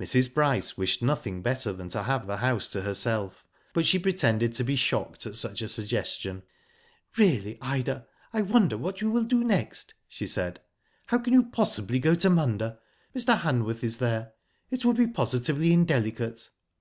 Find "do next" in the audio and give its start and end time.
9.22-9.94